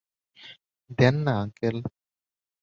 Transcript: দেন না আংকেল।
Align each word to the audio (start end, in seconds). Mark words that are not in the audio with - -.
দেন 0.99 1.15
না 1.25 1.33
আংকেল। 1.41 1.77